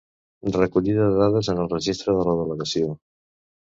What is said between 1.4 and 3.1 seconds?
en el registre de la delegació.